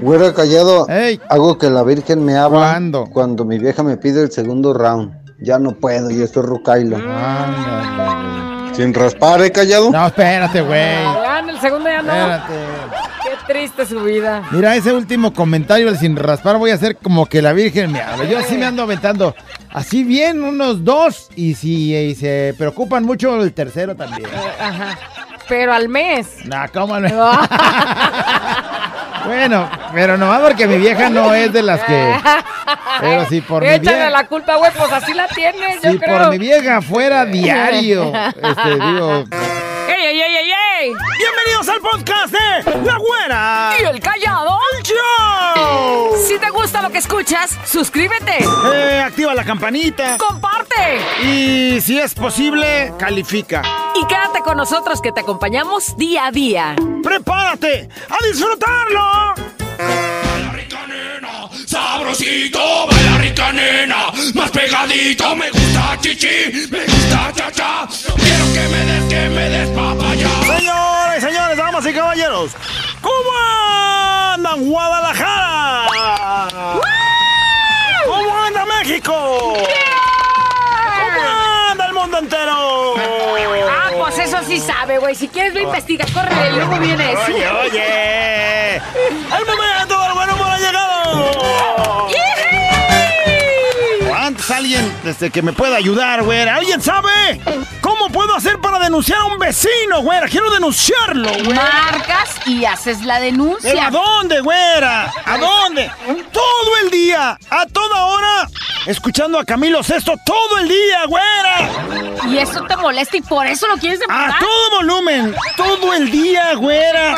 [0.00, 1.20] Güera callado, Ey.
[1.28, 3.06] hago que la Virgen me habla ¿Cuándo?
[3.12, 5.12] cuando mi vieja me pide el segundo round.
[5.40, 6.96] Ya no puedo, yo estoy rucailo.
[6.96, 9.90] Ándale, Sin raspar, ¿eh, callado?
[9.90, 10.80] No, espérate, güey.
[10.80, 12.12] Ya en el segundo ya no.
[12.12, 12.54] Espérate.
[13.22, 14.42] Qué triste su vida.
[14.50, 18.00] Mira, ese último comentario del sin raspar voy a hacer como que la Virgen me
[18.00, 18.24] habla.
[18.24, 19.34] Yo así me ando aventando.
[19.72, 21.28] Así bien, unos dos.
[21.36, 24.28] Y si y se preocupan mucho, el tercero también.
[24.60, 24.98] Ajá.
[25.48, 26.26] Pero al mes.
[26.44, 27.08] Nah, ¿cómo no?
[29.28, 32.14] Bueno, pero nomás porque mi vieja no es de las que.
[33.00, 34.10] Pero si por mi Échale vieja.
[34.10, 36.18] la culpa, güey, pues así la tienes, yo Si creo.
[36.18, 38.12] por mi vieja fuera diario.
[38.14, 39.24] Este, digo.
[39.88, 40.50] ¡Ey, ey, ey, ey,
[40.80, 40.92] ey!
[41.18, 43.70] Bienvenidos al podcast de La Güera.
[43.80, 44.58] ¿Y el callado?
[44.84, 46.14] ¡Show!
[46.26, 48.44] Si te gusta lo que escuchas, suscríbete,
[48.74, 50.16] Eh, activa la campanita.
[50.18, 53.62] comparte Y si es posible, califica.
[54.00, 56.76] y quédate con nosotros que te acompañamos día a día.
[57.02, 59.34] ¡Prepárate a disfrutarlo!
[61.68, 68.68] Sabrosito, baila rica nena, más pegadito, me gusta chichi, me gusta cha cha, quiero que
[68.72, 70.28] me des, que me des papaya.
[70.46, 72.52] Señores, señores, damas y caballeros,
[73.02, 73.30] ¿cómo
[74.32, 75.88] andan Guadalajara?
[78.06, 79.12] ¿Cómo anda México?
[80.96, 81.20] ¿Cómo
[81.70, 82.94] anda el mundo entero?
[83.70, 85.14] Ah, pues eso sí sabe, güey.
[85.14, 87.18] Si quieres, ve investiga, corre, luego vienes.
[87.28, 90.47] Oye, oye, el momento del buen humor
[94.08, 96.56] ¿Cuántos alguien desde que me pueda ayudar, güera?
[96.56, 97.40] ¿Alguien sabe
[97.80, 100.26] cómo puedo hacer para denunciar a un vecino, güera?
[100.28, 101.62] Quiero denunciarlo, güera.
[101.92, 103.90] Marcas y haces la ¿Pero a denuncia.
[103.90, 105.10] dónde, güera?
[105.24, 105.90] ¿A dónde?
[106.30, 108.48] Todo el día, a toda hora,
[108.86, 112.26] escuchando a Camilo Sesto todo el día, güera.
[112.28, 114.40] Y eso te molesta y por eso lo quieres A demandar.
[114.40, 117.16] todo volumen, todo el día, güera.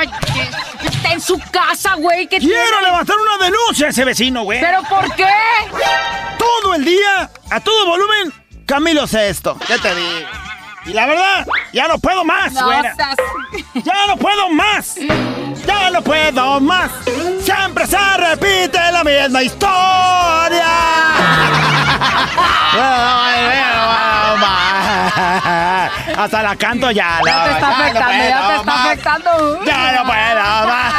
[1.11, 2.27] Está en su casa, güey.
[2.29, 2.83] ¿qué Quiero tiene?
[2.83, 4.61] levantar una denuncia a ese vecino, güey.
[4.61, 5.27] ¿Pero por qué?
[6.39, 8.33] todo el día, a todo volumen,
[8.67, 9.59] Camilo Sesto.
[9.67, 10.29] ¿Qué te digo?
[10.87, 12.95] Y la verdad, ya no puedo más, No güera.
[13.75, 14.95] Ya no puedo más.
[15.67, 16.91] Ya no puedo más.
[17.43, 20.67] Siempre se repite la misma historia.
[26.17, 27.21] Hasta la canto ya.
[27.25, 28.87] Ya te está no afectando, ya te puedo está más.
[28.87, 29.65] afectando.
[29.65, 30.95] Ya no puedo más.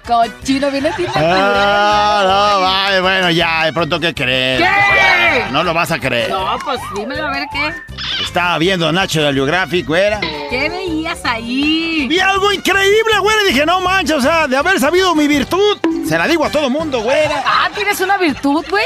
[0.06, 4.60] Cochino, viene sin Ah, no, vale, bueno, ya, de pronto, ¿qué crees?
[4.60, 5.19] ¿Qué?
[5.52, 6.30] No lo vas a creer.
[6.30, 7.74] No, pues dímelo a ver qué.
[8.22, 10.20] Estaba viendo National Geographic, güera.
[10.20, 12.06] ¿Qué veías ahí?
[12.08, 16.16] Vi algo increíble, güera, dije, no manches, o sea, de haber sabido mi virtud, se
[16.18, 17.42] la digo a todo mundo, güera.
[17.46, 18.84] Ah, tienes una virtud, güey.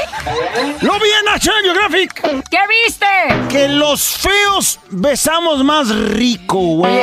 [0.81, 2.13] Lo vi en National Geographic,
[2.49, 3.05] ¿Qué viste?
[3.49, 6.93] que los feos besamos más rico, güey.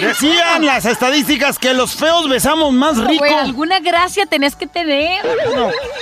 [0.00, 3.18] Decían las estadísticas que los feos besamos más rico.
[3.18, 5.24] Güey, alguna gracia tenés que tener.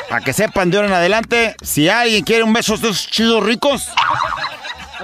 [0.09, 3.43] Para que sepan de ahora en adelante, si alguien quiere un beso de esos chidos
[3.45, 3.89] ricos,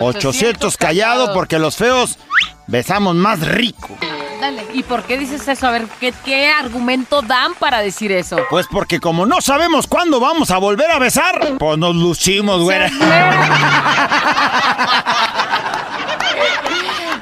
[0.01, 2.19] 800 callado porque los feos
[2.67, 3.97] besamos más rico.
[4.41, 4.66] Dale.
[4.72, 5.66] ¿Y por qué dices eso?
[5.66, 8.37] A ver, ¿qué, qué argumento dan para decir eso?
[8.50, 12.88] Pues porque como no sabemos cuándo vamos a volver a besar, pues nos lucimos, güera.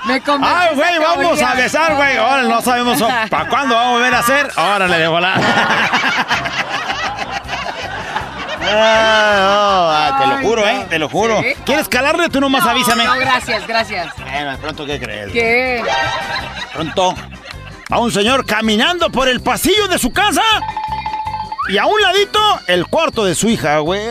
[0.07, 2.17] Me Ay, güey, vamos a besar, güey.
[2.17, 4.51] Ahora no sabemos para cuándo vamos a volver a hacer.
[4.57, 5.41] Órale, de volar.
[8.69, 10.87] Ah, no, ah, te lo juro, ¿eh?
[10.89, 11.41] Te lo juro.
[11.43, 11.55] ¿Sí?
[11.65, 12.29] ¿Quieres calarle?
[12.29, 13.05] Tú nomás No, avísame.
[13.05, 14.15] No, gracias, gracias.
[14.17, 15.33] Bueno, pronto, ¿qué crees?
[15.33, 15.85] ¿Qué?
[16.73, 17.15] Pronto
[17.89, 20.43] a un señor caminando por el pasillo de su casa
[21.69, 24.09] y a un ladito el cuarto de su hija, güey.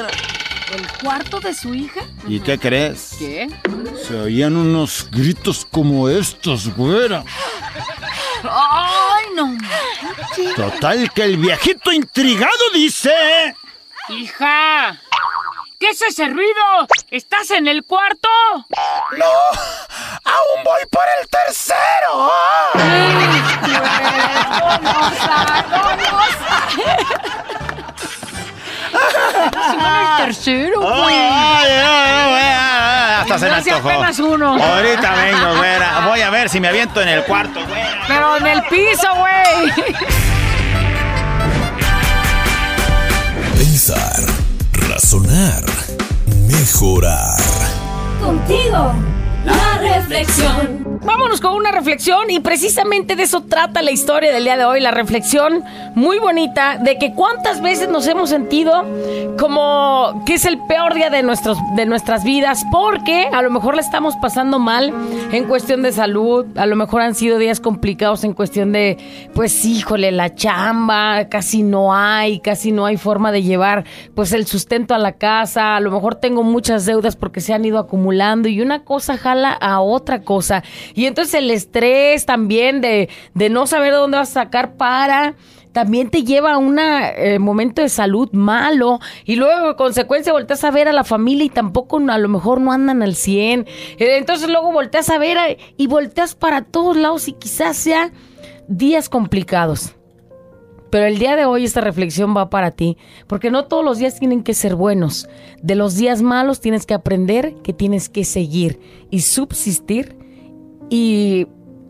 [0.73, 2.01] ¿El cuarto de su hija?
[2.27, 3.15] ¿Y qué crees?
[3.19, 3.47] ¿Qué?
[4.07, 7.23] Se oían unos gritos como estos, güera.
[8.43, 9.57] ¡Ay, no!
[10.55, 13.11] Total que el viejito intrigado dice...
[14.07, 14.97] ¡Hija!
[15.79, 16.87] ¿Qué es ese ruido?
[17.09, 18.29] ¿Estás en el cuarto?
[19.17, 19.25] ¡No!
[20.23, 22.31] ¡Aún voy por el tercero!
[30.17, 31.15] Tercero, güey.
[31.15, 33.21] ¡Ay, ay, ay, ay, ay!
[33.21, 33.89] Hasta se me antojó.
[33.89, 34.63] apenas uno.
[34.63, 35.99] Ahorita vengo, güera.
[36.07, 38.03] Voy a ver si me aviento en el cuarto, güera.
[38.07, 39.73] Pero en el piso, güey.
[43.57, 44.21] Pensar,
[44.89, 45.63] razonar,
[46.47, 47.39] mejorar.
[48.21, 48.93] Contigo,
[49.45, 50.99] la reflexión.
[51.05, 54.81] vámonos con una reflexión y precisamente de eso trata la historia del día de hoy,
[54.81, 55.63] la reflexión
[55.93, 58.83] muy bonita de que cuántas veces nos hemos sentido
[59.39, 63.75] como que es el peor día de, nuestros, de nuestras vidas porque a lo mejor
[63.75, 64.93] le estamos pasando mal
[65.31, 68.97] en cuestión de salud, a lo mejor han sido días complicados en cuestión de,
[69.33, 74.47] pues híjole, la chamba, casi no hay, casi no hay forma de llevar pues el
[74.47, 78.47] sustento a la casa, a lo mejor tengo muchas deudas porque se han ido acumulando
[78.47, 80.63] y una cosa jala a otra cosa.
[80.93, 85.35] Y entonces el estrés también de, de no saber de dónde vas a sacar para
[85.71, 86.79] también te lleva a un
[87.39, 91.49] momento de salud malo y luego en consecuencia volteas a ver a la familia y
[91.49, 93.65] tampoco a lo mejor no andan al 100.
[93.97, 98.11] Eh, entonces luego volteas a ver a- y volteas para todos lados y quizás sea
[98.69, 99.94] días complicados.
[100.89, 102.97] Pero el día de hoy esta reflexión va para ti,
[103.27, 105.27] porque no todos los días tienen que ser buenos.
[105.61, 108.79] De los días malos tienes que aprender que tienes que seguir
[109.09, 110.15] y subsistir
[110.89, 111.47] y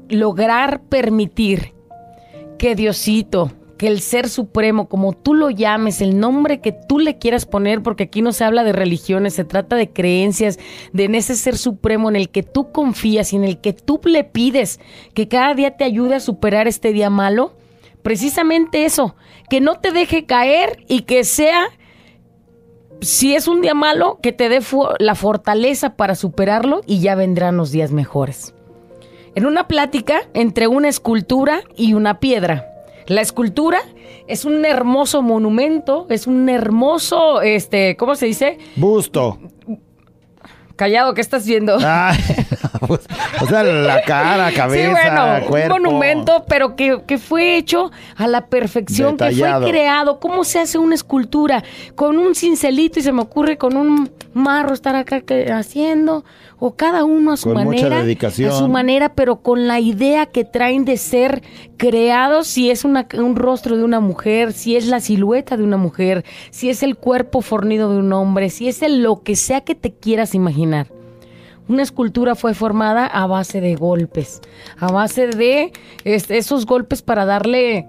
[0.09, 1.74] lograr permitir
[2.57, 7.18] que Diosito, que el Ser Supremo, como tú lo llames, el nombre que tú le
[7.18, 10.59] quieras poner, porque aquí no se habla de religiones, se trata de creencias,
[10.94, 14.00] de en ese Ser Supremo en el que tú confías y en el que tú
[14.06, 14.80] le pides
[15.13, 17.53] que cada día te ayude a superar este día malo.
[18.06, 19.16] Precisamente eso,
[19.50, 21.69] que no te deje caer y que sea
[23.02, 24.60] si es un día malo, que te dé
[25.00, 28.54] la fortaleza para superarlo y ya vendrán los días mejores.
[29.34, 32.68] En una plática entre una escultura y una piedra.
[33.07, 33.80] La escultura
[34.28, 38.60] es un hermoso monumento, es un hermoso, este, ¿cómo se dice?
[38.75, 39.40] Busto.
[40.75, 41.80] Callado, ¿qué estás viendo?
[41.81, 42.19] Ay,
[42.87, 43.01] pues,
[43.41, 45.75] o sea, la cara, cabeza, sí, bueno, cuerpo.
[45.75, 50.19] un monumento, pero que, que fue hecho a la perfección, que fue creado.
[50.19, 51.63] ¿Cómo se hace una escultura?
[51.95, 56.23] Con un cincelito y se me ocurre con un marro estar acá que- haciendo,
[56.57, 58.01] o cada uno a su Con mucha manera.
[58.03, 58.49] dedicación.
[58.51, 61.41] A su manera, pero con la idea que traen de ser
[61.77, 65.77] creados, si es una- un rostro de una mujer, si es la silueta de una
[65.77, 69.61] mujer, si es el cuerpo fornido de un hombre, si es el lo que sea
[69.61, 70.87] que te quieras imaginar.
[71.67, 74.41] Una escultura fue formada a base de golpes,
[74.77, 75.71] a base de
[76.03, 77.88] esos golpes para darle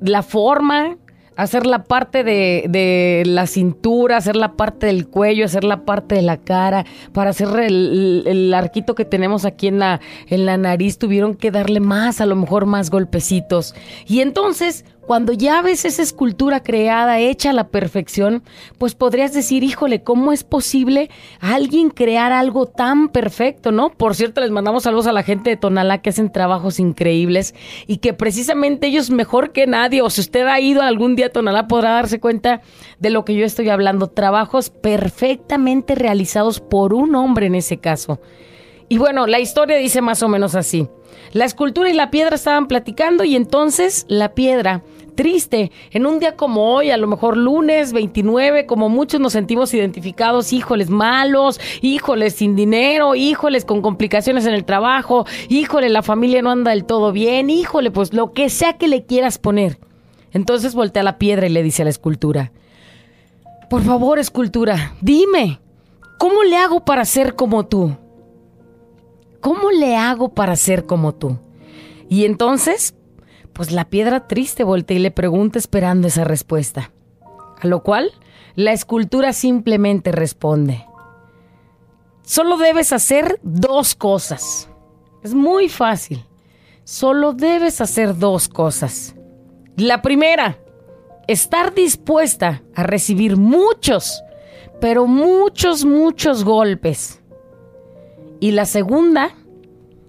[0.00, 0.96] la forma,
[1.36, 6.14] hacer la parte de, de la cintura, hacer la parte del cuello, hacer la parte
[6.14, 10.98] de la cara, para hacer el arquito que tenemos aquí en la, en la nariz,
[10.98, 13.74] tuvieron que darle más, a lo mejor más golpecitos.
[14.06, 18.42] Y entonces, cuando ya ves esa escultura creada, hecha a la perfección,
[18.78, 21.10] pues podrías decir, híjole, ¿cómo es posible
[21.40, 23.90] alguien crear algo tan perfecto, no?
[23.90, 27.54] Por cierto, les mandamos saludos a la gente de Tonalá que hacen trabajos increíbles
[27.86, 31.30] y que precisamente ellos mejor que nadie, o si usted ha ido algún día a
[31.30, 32.62] Tonalá, podrá darse cuenta
[32.98, 34.08] de lo que yo estoy hablando.
[34.08, 38.20] Trabajos perfectamente realizados por un hombre en ese caso.
[38.88, 40.88] Y bueno, la historia dice más o menos así.
[41.32, 44.82] La escultura y la piedra estaban platicando y entonces la piedra,
[45.14, 49.72] triste, en un día como hoy, a lo mejor lunes 29, como muchos nos sentimos
[49.74, 56.42] identificados, híjoles malos, híjoles sin dinero, híjoles con complicaciones en el trabajo, híjole la familia
[56.42, 59.78] no anda del todo bien, híjole pues lo que sea que le quieras poner.
[60.32, 62.52] Entonces voltea la piedra y le dice a la escultura,
[63.70, 65.60] por favor escultura, dime,
[66.18, 67.96] ¿cómo le hago para ser como tú?
[69.40, 71.38] ¿Cómo le hago para ser como tú?
[72.08, 72.94] Y entonces,
[73.54, 76.90] pues la piedra triste voltea y le pregunta esperando esa respuesta.
[77.60, 78.12] A lo cual,
[78.56, 80.84] la escultura simplemente responde.
[82.22, 84.68] Solo debes hacer dos cosas.
[85.22, 86.24] Es muy fácil.
[86.84, 89.14] Solo debes hacer dos cosas.
[89.76, 90.58] La primera,
[91.26, 94.22] estar dispuesta a recibir muchos,
[94.80, 97.20] pero muchos, muchos golpes.
[98.40, 99.34] Y la segunda,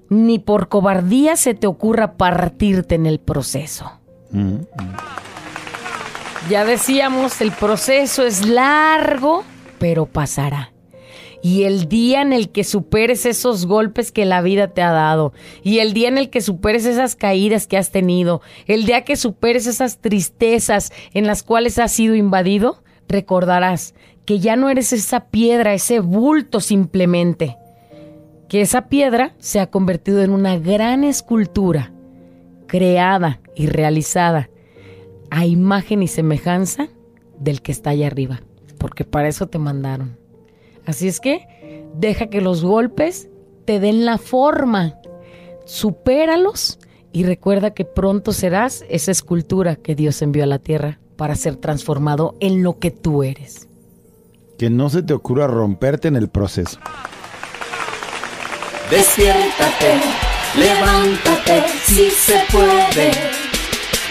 [0.10, 3.92] ni por cobardía se te ocurra partirte en el proceso.
[6.50, 9.44] Ya decíamos, el proceso es largo,
[9.80, 10.72] pero pasará.
[11.42, 15.34] Y el día en el que superes esos golpes que la vida te ha dado,
[15.64, 19.16] y el día en el que superes esas caídas que has tenido, el día que
[19.16, 23.94] superes esas tristezas en las cuales has sido invadido, recordarás
[24.26, 27.58] que ya no eres esa piedra, ese bulto simplemente,
[28.48, 31.92] que esa piedra se ha convertido en una gran escultura,
[32.68, 34.50] creada y realizada
[35.30, 36.88] a imagen y semejanza
[37.40, 38.42] del que está allá arriba,
[38.78, 40.18] porque para eso te mandaron.
[40.86, 43.30] Así es que deja que los golpes
[43.66, 45.00] te den la forma,
[45.66, 46.80] supéralos
[47.12, 51.56] y recuerda que pronto serás esa escultura que Dios envió a la tierra para ser
[51.56, 53.68] transformado en lo que tú eres.
[54.58, 56.80] Que no se te ocurra romperte en el proceso.
[58.90, 60.00] Despiértate,
[60.58, 63.12] levántate, si se puede.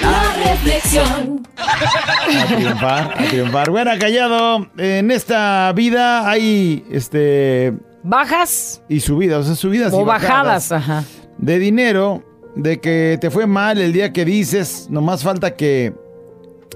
[0.03, 1.47] La reflexión.
[1.57, 3.71] A triunfar, a triunfar.
[3.71, 4.67] Bueno, callado.
[4.77, 10.69] En esta vida hay este ¿Bajas y subidas, o sea, subidas y o bajadas?
[10.69, 10.73] bajadas.
[10.73, 11.05] Ajá.
[11.39, 12.23] de dinero,
[12.57, 15.95] de que te fue mal el día que dices, nomás falta que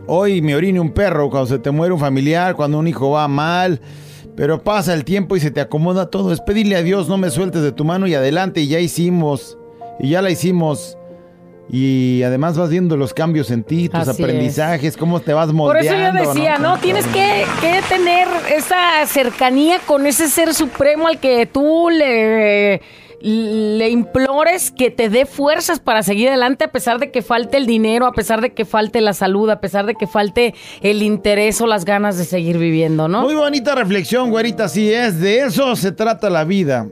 [0.07, 3.28] hoy me orine un perro cuando se te muere un familiar, cuando un hijo va
[3.28, 3.81] mal,
[4.38, 6.33] pero pasa el tiempo y se te acomoda todo.
[6.33, 9.59] Es pedirle a Dios, no me sueltes de tu mano y adelante, y ya hicimos,
[9.99, 10.97] y ya la hicimos.
[11.68, 14.21] Y además vas viendo los cambios en ti, tus Así es.
[14.21, 16.21] aprendizajes, cómo te vas Por moldeando.
[16.21, 16.78] eso yo decía, ¿no?
[16.78, 22.80] Tienes que, que tener esa cercanía con ese ser supremo al que tú le,
[23.21, 27.67] le implores que te dé fuerzas para seguir adelante a pesar de que falte el
[27.67, 31.61] dinero, a pesar de que falte la salud, a pesar de que falte el interés
[31.61, 33.23] o las ganas de seguir viviendo, ¿no?
[33.23, 35.21] Muy bonita reflexión, güerita, sí es.
[35.21, 36.87] De eso se trata la vida.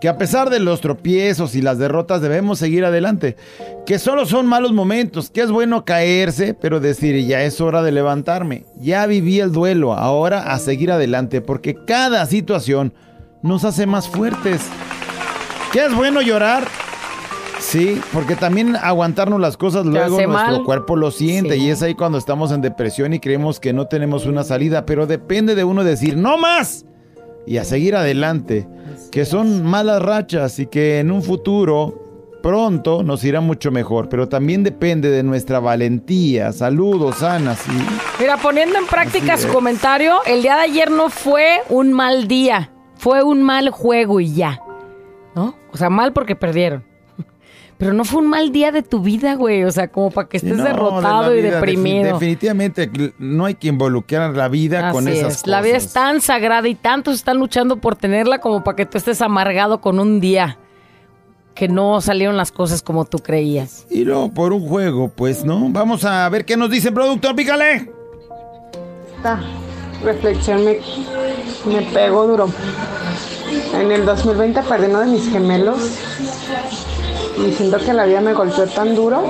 [0.00, 3.36] Que a pesar de los tropiezos y las derrotas debemos seguir adelante.
[3.84, 7.90] Que solo son malos momentos, que es bueno caerse, pero decir, ya es hora de
[7.90, 8.64] levantarme.
[8.78, 12.94] Ya viví el duelo, ahora a seguir adelante, porque cada situación
[13.42, 14.68] nos hace más fuertes.
[15.72, 16.64] Que es bueno llorar,
[17.60, 20.62] Sí, porque también aguantarnos las cosas luego nuestro mal.
[20.62, 21.64] cuerpo lo siente Sí.
[21.66, 25.08] y es ahí cuando estamos en depresión y creemos que no tenemos una salida, pero
[25.08, 26.86] depende de uno decir no más
[27.48, 28.68] y a seguir adelante,
[29.10, 34.28] que son malas rachas y que en un futuro pronto nos irá mucho mejor, pero
[34.28, 37.72] también depende de nuestra valentía, saludos, Ana, sí.
[38.20, 39.54] Mira, poniendo en práctica Así su es.
[39.54, 44.32] comentario, el día de ayer no fue un mal día, fue un mal juego y
[44.32, 44.60] ya.
[45.38, 45.54] ¿No?
[45.72, 46.82] O sea, mal porque perdieron.
[47.78, 49.62] Pero no fue un mal día de tu vida, güey.
[49.64, 52.04] O sea, como para que estés no, de la derrotado y deprimido.
[52.08, 55.24] defi- definitivamente no hay que involucrar la vida con esas es.
[55.38, 55.46] cosas.
[55.46, 58.98] La vida es tan sagrada y tantos están luchando por tenerla como para que tú
[58.98, 60.58] estés amargado con un día
[61.54, 63.86] que no salieron las cosas como tú creías.
[63.90, 65.68] Y luego por un juego, pues, ¿no?
[65.70, 67.90] Vamos a ver qué nos dice el productor, pícale.
[69.16, 69.40] Esta
[70.04, 70.78] reflexión me,
[71.66, 72.48] me pegó duro.
[73.74, 75.78] En el 2020 perdí uno de mis gemelos
[77.38, 79.22] y siento que la vida me golpeó tan duro,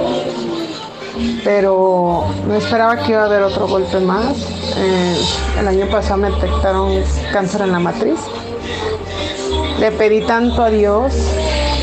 [1.44, 4.36] pero no esperaba que iba a haber otro golpe más.
[4.76, 5.16] Eh,
[5.60, 8.18] el año pasado me detectaron cáncer en la matriz.
[9.78, 11.12] Le pedí tanto a Dios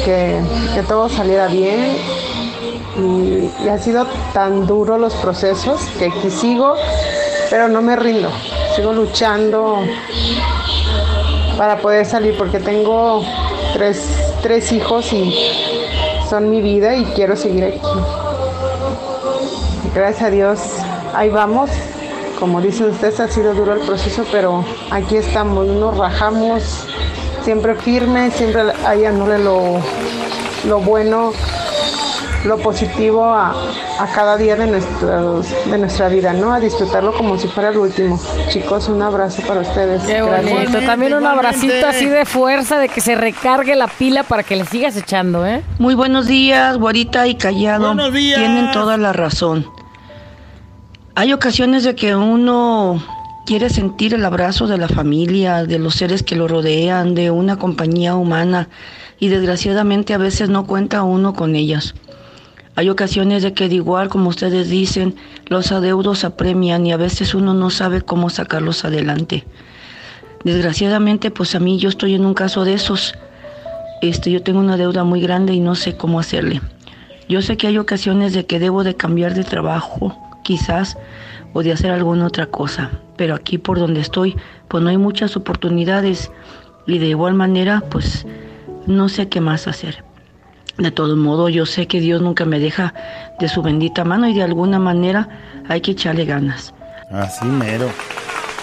[0.04, 0.42] que,
[0.88, 1.98] todo saliera bien
[2.98, 6.75] y, y ha sido tan duro los procesos que aquí sigo,
[7.50, 8.30] pero no me rindo.
[8.75, 9.84] Sigo luchando
[11.58, 13.24] para poder salir porque tengo
[13.74, 14.08] tres,
[14.42, 15.34] tres hijos y
[16.30, 17.80] son mi vida y quiero seguir aquí.
[19.94, 20.60] Gracias a Dios,
[21.14, 21.70] ahí vamos.
[22.40, 26.86] Como dicen ustedes, ha sido duro el proceso, pero aquí estamos, no nos rajamos,
[27.44, 29.80] siempre firmes, siempre hallándole lo,
[30.68, 31.32] lo bueno,
[32.46, 33.52] lo positivo a,
[34.00, 36.54] a cada día de, nuestros, de nuestra vida, ¿no?
[36.54, 38.20] A disfrutarlo como si fuera el último.
[38.50, 40.04] Chicos, un abrazo para ustedes.
[40.04, 40.80] Qué bonito.
[40.86, 44.66] También un abracito así de fuerza, de que se recargue la pila para que le
[44.66, 45.64] sigas echando, ¿eh?
[45.80, 47.88] Muy buenos días, Guarita y Callado.
[47.88, 48.40] Buenos días.
[48.40, 49.68] Tienen toda la razón.
[51.16, 53.02] Hay ocasiones de que uno
[53.46, 57.58] quiere sentir el abrazo de la familia, de los seres que lo rodean, de una
[57.58, 58.70] compañía humana
[59.20, 61.96] y desgraciadamente a veces no cuenta uno con ellas.
[62.75, 65.15] Hay ocasiones de que de igual como ustedes dicen,
[65.48, 69.46] los adeudos apremian y a veces uno no sabe cómo sacarlos adelante.
[70.44, 73.15] Desgraciadamente, pues a mí yo estoy en un caso de esos.
[74.01, 76.62] Este, yo tengo una deuda muy grande y no sé cómo hacerle.
[77.29, 80.98] Yo sé que hay ocasiones de que debo de cambiar de trabajo, quizás,
[81.53, 84.36] o de hacer alguna otra cosa, pero aquí por donde estoy,
[84.67, 86.29] pues no hay muchas oportunidades
[86.86, 88.27] y de igual manera, pues
[88.86, 90.03] no sé qué más hacer.
[90.77, 92.94] De todo modo, yo sé que Dios nunca me deja
[93.39, 95.29] de su bendita mano y de alguna manera
[95.70, 96.74] hay que echarle ganas.
[97.10, 97.89] Así mero.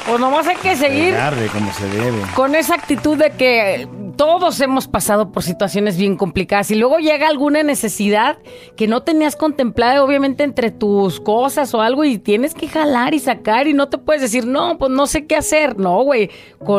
[0.07, 2.23] Pues nomás hay que seguir Pegarle como se debe.
[2.35, 7.29] con esa actitud de que todos hemos pasado por situaciones bien complicadas y luego llega
[7.29, 8.39] alguna necesidad
[8.77, 13.19] que no tenías contemplada, obviamente, entre tus cosas o algo y tienes que jalar y
[13.19, 15.79] sacar y no te puedes decir, no, pues no sé qué hacer.
[15.79, 16.31] No, güey.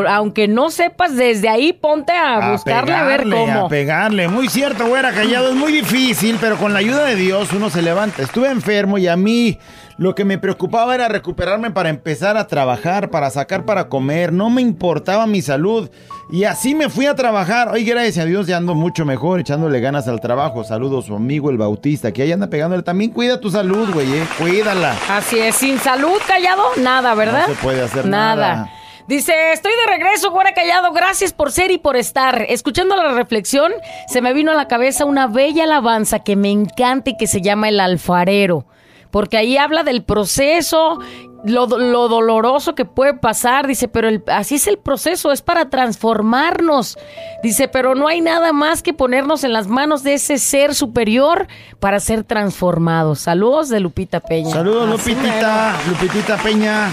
[0.08, 3.66] Aunque no sepas, desde ahí ponte a, buscarle a ver cómo.
[3.66, 4.28] A pegarle.
[4.28, 5.50] Muy cierto, güera callado.
[5.50, 8.22] Es muy difícil, pero con la ayuda de Dios uno se levanta.
[8.22, 9.58] Estuve enfermo y a mí
[9.98, 14.34] lo que me preocupaba era recuperarme para empezar a trabajar, para sacar para comer.
[14.34, 15.90] No me importaba mi salud.
[16.32, 17.70] Y así me fui a trabajar.
[17.70, 20.64] Hoy, gracias a Dios, ya ando mucho mejor, echándole ganas al trabajo.
[20.64, 22.82] Saludos a su amigo el Bautista, que ahí anda pegándole.
[22.84, 24.28] También cuida tu salud, güey, eh.
[24.40, 24.96] Cuídala.
[25.10, 27.48] Así es, sin salud, callado, nada, ¿verdad?
[27.48, 28.70] No se puede hacer nada.
[29.08, 32.46] Dice, estoy de regreso, Güera Callado, gracias por ser y por estar.
[32.48, 33.74] Escuchando la reflexión,
[34.08, 37.42] se me vino a la cabeza una bella alabanza que me encanta y que se
[37.42, 38.66] llama El Alfarero.
[39.14, 40.98] Porque ahí habla del proceso,
[41.46, 43.68] lo, lo doloroso que puede pasar.
[43.68, 46.98] Dice, pero el- así es el proceso, es para transformarnos.
[47.44, 51.48] Dice, pero no hay nada más que ponernos en las manos de ese ser superior
[51.80, 53.20] para ser transformados.
[53.20, 54.52] Saludos de Lupita Peña.
[54.52, 56.92] Saludos, Lupitita, Lupitita Peña.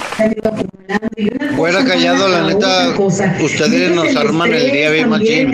[1.57, 5.53] Fuera callado, la neta, ustedes nos arman el día bien machín.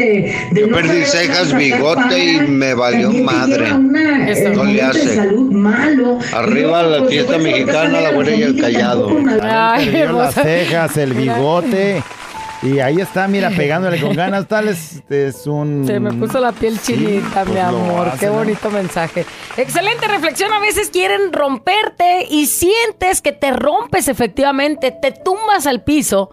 [0.54, 3.68] Yo perdí cejas, bigote y me valió madre.
[4.54, 5.20] No le hace.
[6.32, 8.85] Arriba la fiesta mexicana, la buena y el callado.
[9.42, 12.02] Ay, Perdió las cejas, el bigote.
[12.62, 14.48] Y ahí está, mira, pegándole con ganas.
[14.48, 15.86] Tal es, es un.
[15.86, 18.12] Se me puso la piel chinita, pues mi amor.
[18.18, 18.32] Qué ¿no?
[18.32, 19.26] bonito mensaje.
[19.56, 20.52] Excelente reflexión.
[20.52, 26.30] A veces quieren romperte y sientes que te rompes efectivamente, te tumbas al piso.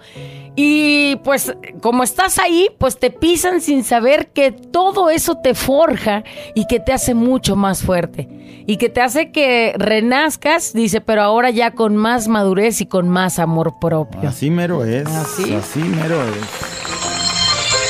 [0.55, 6.23] Y pues como estás ahí, pues te pisan sin saber que todo eso te forja
[6.53, 8.29] y que te hace mucho más fuerte.
[8.67, 13.09] Y que te hace que renazcas, dice, pero ahora ya con más madurez y con
[13.09, 14.29] más amor propio.
[14.29, 15.07] Así mero es.
[15.07, 15.53] Así.
[15.53, 16.73] Así mero es.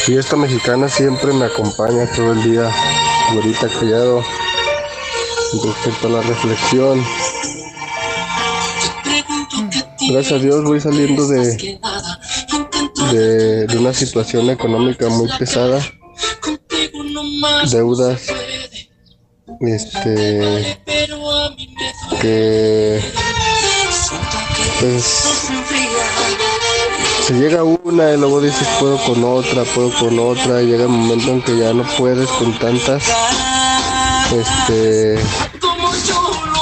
[0.06, 2.70] Fiesta mexicana siempre me acompaña todo el día,
[3.34, 4.22] güerita callado.
[5.64, 7.02] Respecto a la reflexión,
[10.10, 11.80] gracias a Dios voy saliendo de,
[13.14, 15.80] de, una situación económica muy pesada,
[17.72, 18.22] deudas,
[19.62, 20.78] este,
[22.22, 23.02] que
[24.80, 25.50] pues
[27.26, 30.90] se llega una y luego dices puedo con otra, puedo con otra y llega el
[30.90, 33.04] momento en que ya no puedes con tantas.
[34.32, 35.16] Este,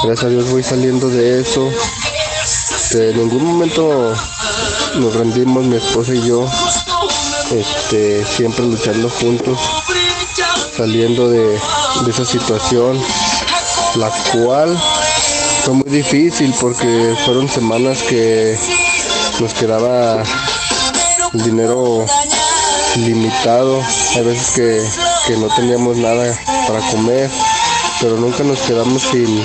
[0.04, 1.68] gracias a Dios voy saliendo de eso.
[2.92, 4.14] Que en ningún momento
[4.96, 6.46] nos rendimos mi esposa y yo.
[7.50, 9.58] Este, siempre luchando juntos,
[10.76, 11.58] saliendo de,
[12.08, 12.98] esa situación,
[13.96, 14.78] la cual
[15.64, 18.58] fue muy difícil porque fueron semanas que
[19.40, 20.22] nos quedaba
[21.34, 22.06] el dinero
[22.96, 23.82] limitado.
[24.16, 24.82] Hay veces que,
[25.26, 26.34] que no teníamos nada
[26.66, 27.30] para comer,
[28.00, 29.44] pero nunca nos quedamos sin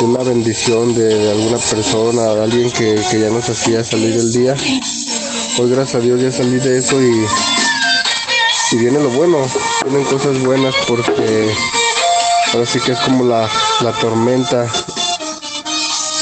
[0.00, 4.32] una bendición de, de alguna persona, de alguien que, que ya nos hacía salir del
[4.32, 4.54] día.
[5.58, 7.26] Hoy gracias a Dios ya salí de eso y,
[8.72, 9.38] y viene lo bueno,
[9.84, 11.54] vienen cosas buenas porque
[12.52, 13.48] ahora sí que es como la,
[13.80, 14.66] la tormenta.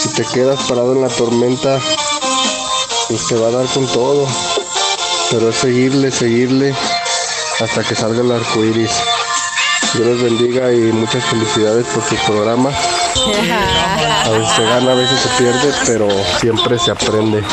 [0.03, 1.81] Si te quedas parado en la tormenta,
[3.09, 4.27] pues te va a dar con todo.
[5.31, 6.75] Pero es seguirle, seguirle
[7.61, 8.91] hasta que salga el arco iris.
[9.95, 12.71] Dios bendiga y muchas felicidades por su programa.
[13.17, 16.09] A veces se gana, a veces se pierde, pero
[16.41, 17.45] siempre se aprende.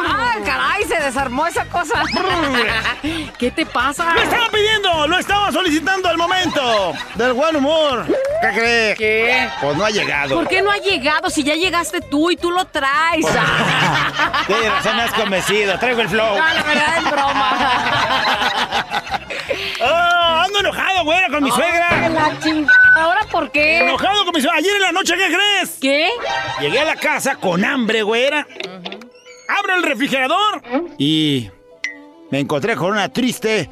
[0.00, 0.84] ¡Ah, caray!
[0.84, 2.02] Se desarmó esa cosa.
[3.38, 4.14] ¿Qué te pasa?
[4.14, 4.57] ¡Lo estaba pidiendo!
[5.18, 6.92] ¡Lo estaba solicitando al momento!
[7.16, 8.06] ¡Del buen humor!
[8.06, 8.94] ¿Qué cree?
[8.94, 9.48] ¿Qué?
[9.60, 10.36] Pues no ha llegado.
[10.36, 13.26] ¿Por qué no ha llegado si ya llegaste tú y tú lo traes?
[13.36, 15.76] Ah, Tienes razón, me has convencido.
[15.80, 16.36] Traigo el flow.
[16.36, 17.50] No, la verdad es broma.
[19.80, 20.42] ¡Ah!
[20.46, 22.08] ¡Ando enojado, güera, con mi suegra!
[22.10, 23.80] la ching- ¿Ahora por qué?
[23.80, 24.58] ¡Enojado con mi suegra!
[24.58, 25.78] Ayer en la noche, ¿qué crees?
[25.80, 26.08] ¿Qué?
[26.60, 28.46] Llegué a la casa con hambre, güera.
[29.48, 30.62] Abro el refrigerador
[30.96, 31.50] y
[32.30, 33.68] me encontré con una triste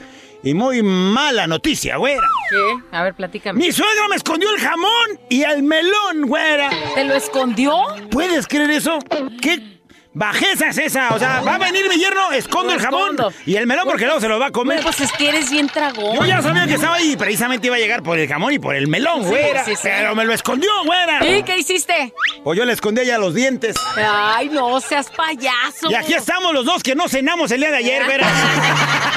[0.46, 2.26] y muy mala noticia, güera.
[2.50, 2.78] ¿Qué?
[2.92, 3.59] A ver, platícame.
[3.59, 6.70] Mi suegra me escondió el jamón y el melón, güera.
[6.94, 7.85] ¿Te lo escondió?
[8.11, 8.98] ¿Puedes creer eso?
[9.42, 9.80] ¿Qué
[10.14, 11.09] bajeza es esa?
[11.14, 13.32] O sea, va a venir mi yerno, escondo el jamón escondo.
[13.44, 14.80] y el melón porque luego se lo va a comer.
[14.82, 16.14] Pues es que eres bien tragón.
[16.16, 18.59] Yo ya sabía que estaba ahí y precisamente iba a llegar por el jamón y
[18.61, 19.64] por el melón, Sí, güera.
[19.64, 19.80] sí, sí.
[19.82, 21.26] Pero me lo escondió, güera.
[21.26, 22.14] ¿Y qué hiciste?
[22.44, 23.74] Pues yo le escondí ya los dientes.
[23.96, 25.90] Ay, no seas payaso.
[25.90, 28.26] Y aquí estamos los dos que no cenamos el día de ayer, güera.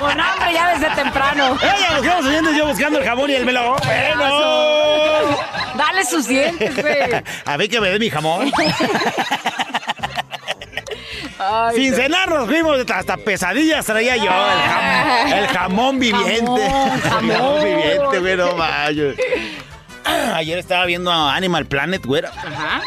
[0.00, 1.58] Con hambre ya desde temprano.
[1.62, 2.00] Ella
[2.56, 3.76] yo buscando el jamón y el melón.
[3.84, 5.38] Bueno.
[5.76, 7.22] Dale sus dientes, güey.
[7.44, 8.50] A ver que me dé mi jamón.
[11.38, 14.24] Ay, Sin cenar nos fuimos, hasta pesadillas traía yo.
[14.24, 16.40] El jamón, el jamón viviente.
[16.40, 18.56] Jamón, El jamón viviente, güey, no.
[20.34, 22.30] Ayer estaba viendo Animal Planet, güera.
[22.30, 22.80] Ajá.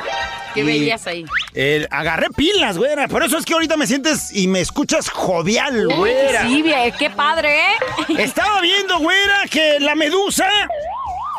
[0.54, 1.26] ¿Qué veías ahí?
[1.54, 3.08] Eh, agarré pilas, güera.
[3.08, 6.48] Por eso es que ahorita me sientes y me escuchas jovial, güera.
[6.48, 6.64] Sí,
[7.00, 7.74] qué padre, ¿eh?
[8.20, 10.48] Estaba viendo, güera, que la medusa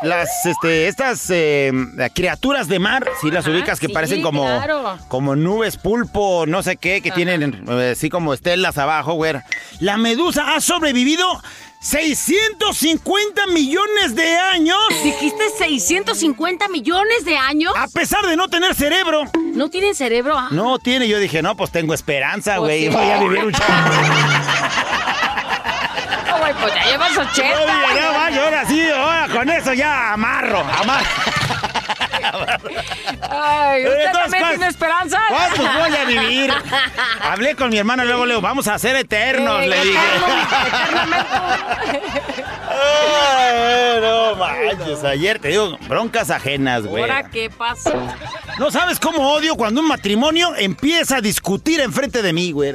[0.04, 1.72] las, este, estas eh,
[2.14, 4.98] criaturas de mar, si las Ajá, ubicas que sí, parecen como, claro.
[5.08, 9.34] como nubes pulpo, no sé qué, que tienen eh, así como estelas abajo, güey.
[9.80, 11.26] La medusa ha sobrevivido
[11.84, 14.78] 650 millones de años.
[15.02, 17.74] ¿Dijiste 650 millones de años?
[17.76, 19.24] A pesar de no tener cerebro.
[19.52, 20.34] ¿No tienen cerebro?
[20.38, 20.48] Ah.
[20.50, 22.80] No tiene, yo dije, no, pues tengo esperanza, Pues güey.
[22.84, 22.88] sí.
[22.88, 23.58] Voy a vivir un No,
[26.38, 27.34] güey, pues ya llevas 80.
[27.36, 31.04] Yo dije, no, vaya, ahora sí, ahora con eso ya amarro, amarro.
[33.30, 35.20] Ay, ¿usted Entonces, también ¿cuál- tiene esperanza?
[35.28, 36.52] ¿Cuántos voy a vivir?
[37.22, 39.98] Hablé con mi hermana, luego le digo, vamos a ser eternos, Eh, le dije.
[42.70, 47.02] Ay, no manches, ayer te digo, broncas ajenas, güey.
[47.02, 47.92] ¿Ahora qué pasó?
[48.58, 52.74] No sabes cómo odio cuando un matrimonio empieza a discutir enfrente de mí, güey.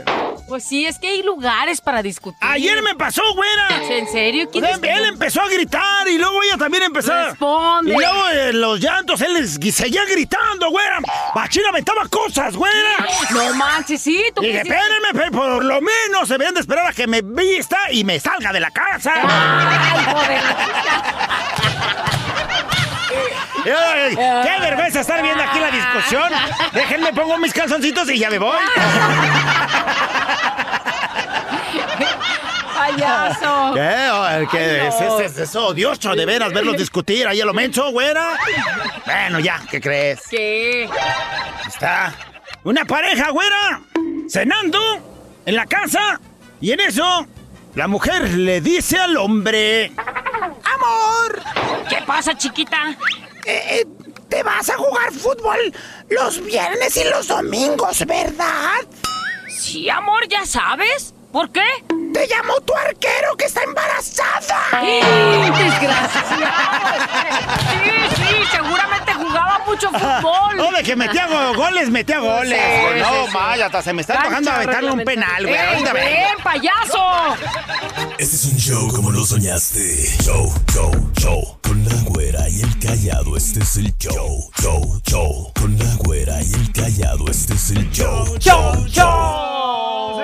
[0.49, 2.37] Pues sí, es que hay lugares para discutir.
[2.41, 3.81] Ayer me pasó, güera.
[3.89, 4.49] ¿En serio?
[4.51, 7.13] ¿Quién es- él empezó a gritar y luego ella también empezó.
[7.13, 7.91] Responde.
[7.91, 10.99] Y luego eh, los llantos, él les- seguía gritando, güera.
[11.35, 12.97] Bachira aventaba cosas, güera.
[13.29, 16.93] No manches, sí, tú quisieras- espérenme, pero por lo menos se deben de esperar a
[16.93, 19.13] que me vista y me salga de la casa.
[19.15, 20.41] Ay, joder.
[23.65, 26.31] Ay, ¡Qué vergüenza estar viendo aquí la discusión!
[26.73, 28.57] Déjenme pongo mis calzoncitos y ya me voy.
[32.75, 33.73] Payaso.
[33.73, 34.47] ¿Qué?
[34.51, 34.87] ¿qué?
[34.87, 35.19] Es, no.
[35.19, 38.37] es- es- es odioso de veras verlos discutir ahí a lo menso, güera.
[39.05, 40.21] Bueno, ya, ¿qué crees?
[40.29, 40.89] ¿Qué?
[41.67, 42.13] Está
[42.63, 43.81] una pareja, güera,
[44.29, 44.79] cenando
[45.45, 46.19] en la casa
[46.61, 47.27] y en eso
[47.75, 49.91] la mujer le dice al hombre...
[49.97, 51.41] ¡Amor!
[51.89, 52.95] ¿Qué pasa, chiquita?
[53.45, 53.85] Eh,
[54.29, 55.57] te vas a jugar fútbol
[56.09, 58.79] los viernes y los domingos, ¿verdad?
[59.59, 61.13] Sí, amor, ya sabes.
[61.31, 61.61] ¿Por qué?
[62.13, 64.57] Te llamó tu arquero que está embarazada.
[64.71, 64.99] ¡Ay,
[65.51, 66.97] desgraciado!
[67.69, 70.57] Sí, sí, seguramente jugaba mucho fútbol.
[70.57, 72.59] No, de que metía go- goles, metía goles.
[72.59, 73.33] Sí, no, sí, sí.
[73.33, 75.55] vaya, hasta se me está tocando Cancha aventarle un penal, güey.
[75.59, 75.93] ¡Ey, vengo.
[75.93, 77.35] ven, payaso!
[78.17, 80.07] Este es un show como lo soñaste.
[80.23, 81.58] Show, show, show.
[82.49, 84.49] Con la güera y el callado, este es el show.
[84.59, 85.51] Show, show.
[85.53, 88.37] Con la güera y el callado, este es el show.
[88.39, 90.19] ¡Show, show!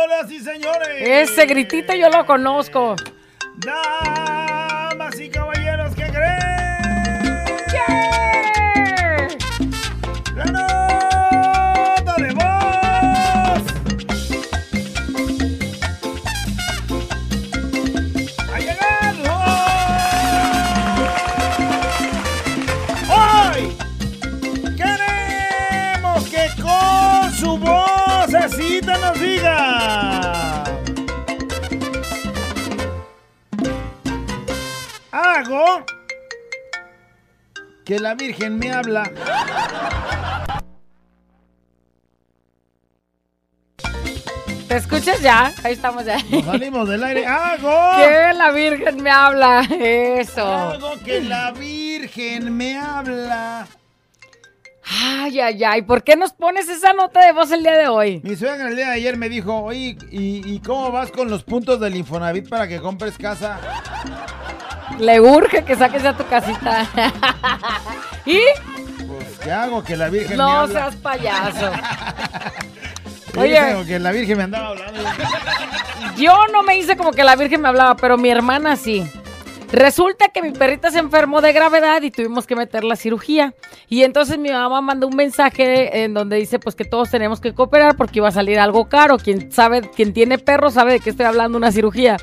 [0.00, 0.88] Señoras y señores.
[1.00, 2.96] Ese gritito yo lo conozco.
[27.42, 30.62] Su vocecita nos diga.
[35.10, 35.84] Hago
[37.84, 39.02] que la Virgen me habla.
[44.68, 45.52] ¿Te escuchas ya?
[45.64, 46.18] Ahí estamos ya.
[46.30, 47.26] Nos salimos del aire.
[47.26, 47.96] Hago.
[47.96, 49.62] Que la Virgen me habla.
[49.68, 50.46] Eso.
[50.46, 53.66] Hago que la Virgen me habla.
[55.00, 55.82] Ay, ay, ay.
[55.82, 58.20] ¿Por qué nos pones esa nota de voz el día de hoy?
[58.24, 61.42] Mi suegra el día de ayer me dijo, oye, ¿y, y cómo vas con los
[61.44, 63.58] puntos del Infonavit para que compres casa?
[64.98, 66.86] Le urge que saques ya tu casita.
[68.26, 68.38] ¿Y?
[69.06, 69.82] Pues, ¿qué hago?
[69.82, 70.72] Que la Virgen me No habla.
[70.80, 71.70] seas payaso.
[73.38, 73.64] Oye.
[73.68, 75.00] digo que la Virgen me andaba hablando.
[76.18, 79.10] Yo no me hice como que la Virgen me hablaba, pero mi hermana sí.
[79.72, 83.54] Resulta que mi perrita se enfermó de gravedad y tuvimos que meter la cirugía.
[83.88, 87.54] Y entonces mi mamá mandó un mensaje en donde dice pues que todos tenemos que
[87.54, 89.16] cooperar porque iba a salir algo caro.
[89.16, 92.18] Quien sabe, quien tiene perro sabe de qué estoy hablando, una cirugía.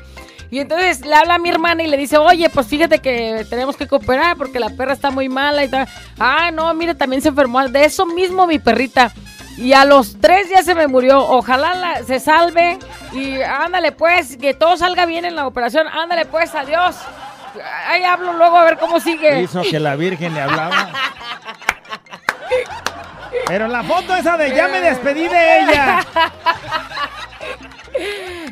[0.52, 3.76] Y entonces le habla a mi hermana y le dice, oye, pues fíjate que tenemos
[3.76, 5.88] que cooperar porque la perra está muy mala y tal.
[6.20, 9.12] Ah, no, mire, también se enfermó de eso mismo mi perrita.
[9.56, 11.20] Y a los tres días se me murió.
[11.20, 12.78] Ojalá se salve.
[13.12, 15.88] Y ándale pues, que todo salga bien en la operación.
[15.88, 16.96] Ándale pues, adiós.
[17.86, 19.40] Ahí hablo luego a ver cómo sigue.
[19.42, 20.90] Hizo que la Virgen le hablaba.
[23.46, 26.06] Pero la foto esa de ya me despedí de ella.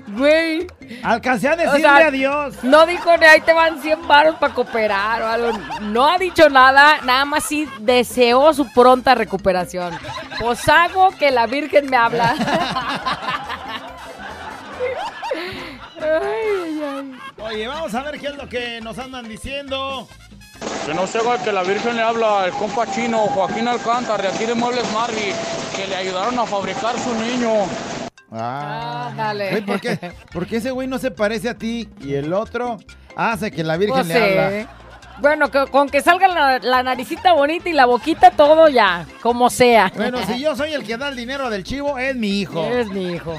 [0.08, 0.66] Güey.
[1.02, 2.54] Alcancé a O decirle sea, adiós.
[2.62, 5.58] No dijo ni ahí te van 100 baros para cooperar o algo.
[5.82, 9.96] No ha dicho nada, nada más sí deseó su pronta recuperación.
[10.40, 12.34] Pues hago que la Virgen me habla.
[16.08, 17.18] Ay, ay, ay.
[17.44, 20.08] Oye, vamos a ver qué es lo que nos andan diciendo.
[20.86, 24.28] Que no se haga que la Virgen le habla al compa chino Joaquín Alcántara de
[24.28, 25.32] aquí de Muebles Marvi,
[25.76, 27.52] que le ayudaron a fabricar su niño.
[28.32, 29.50] Ah, dale.
[29.50, 30.12] Güey, ¿por qué?
[30.32, 32.78] Porque ese güey no se parece a ti y el otro
[33.16, 34.20] hace que la Virgen Pues le sí.
[34.20, 34.68] habla.
[35.20, 39.50] Bueno, que- con que salga la, la naricita bonita y la boquita, todo ya, como
[39.50, 39.90] sea.
[39.96, 42.64] Bueno, si yo soy el que da el dinero del chivo, es mi hijo.
[42.64, 43.34] Es mi hijo.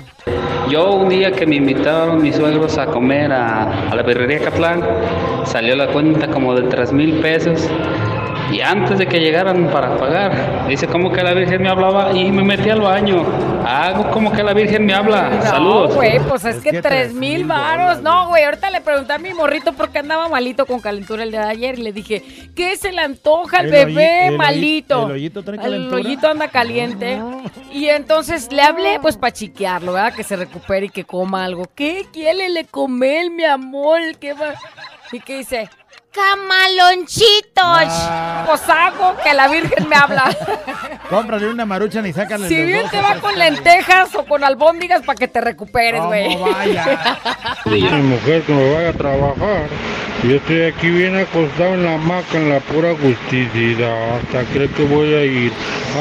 [0.70, 4.84] Yo un día que me invitaron mis suegros a comer a, a la birrería Catlán,
[5.46, 7.68] salió la cuenta como de tres mil pesos.
[8.52, 12.32] Y antes de que llegaran para pagar, dice como que la Virgen me hablaba y
[12.32, 13.24] me metí al baño.
[13.66, 15.42] Hago como que la Virgen me habla.
[15.42, 15.90] Saludos.
[15.90, 18.02] No, güey, pues es, que tres mil varos.
[18.02, 21.42] No, güey, ahorita le pregunté a mi morrito porque andaba malito con calentura el día
[21.42, 22.24] de ayer y le dije,
[22.56, 25.06] ¿qué se le antoja al El bebé el malito?
[25.06, 25.96] el hoyito trae El calentura.
[25.96, 27.22] hoyito anda caliente.
[27.72, 30.14] Y entonces le hablé pues para chiquearlo, ¿verdad?
[30.14, 31.68] Que se recupere y que coma algo.
[31.76, 34.00] ¿Qué quiere le comer, mi amor?
[34.20, 34.54] ¿Qué va?
[35.12, 35.70] ¿Y qué dice?
[36.12, 37.44] ¡Camalonchitos!
[37.56, 38.44] Ah.
[38.48, 40.36] Pues hago que la Virgen me habla.
[41.10, 45.18] Cómprale una maruchan y sácale Si bien te va con lentejas o con albóndigas para
[45.18, 46.30] que te recuperes, güey.
[47.66, 49.68] Mi mujer que me vaya a trabajar.
[50.24, 54.16] Yo estoy aquí bien acostado en la hamaca en la pura justicia.
[54.18, 55.54] Hasta creo que voy a ir.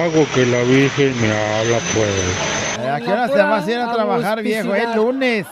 [0.02, 2.78] Hago que la Virgen me habla pues.
[2.80, 4.74] Eh, ¿A qué hora te vas a ir a trabajar, viejo?
[4.74, 5.46] Es lunes.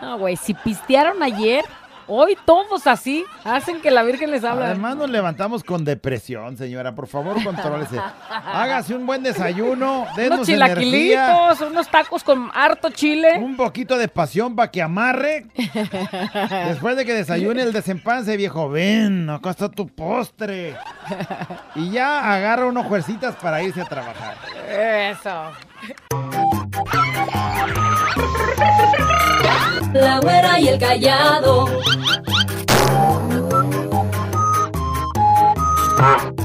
[0.00, 1.64] No, güey, si pistearon ayer,
[2.08, 4.66] hoy todos así hacen que la Virgen les habla.
[4.66, 6.94] Además nos levantamos con depresión, señora.
[6.94, 8.00] Por favor, contrólese.
[8.30, 10.74] Hágase un buen desayuno, denos unos energía.
[10.76, 13.38] chilaquilitos, unos tacos con harto chile.
[13.38, 15.46] Un poquito de pasión para que amarre.
[16.66, 20.76] Después de que desayune el desempance, viejo, ven, acá está tu postre.
[21.74, 24.36] Y ya agarra unos juercitas para irse a trabajar.
[24.68, 25.52] Eso.
[30.00, 31.66] La güera y el callado.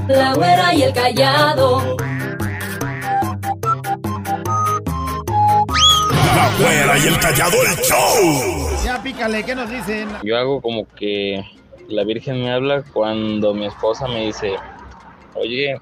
[0.08, 1.98] La güera y el callado.
[6.36, 8.70] La güera y el callado, el show.
[8.86, 10.10] Ya pícale, ¿qué nos dicen?
[10.24, 11.44] Yo hago como que
[11.90, 14.56] la Virgen me habla cuando mi esposa me dice,
[15.36, 15.76] oye,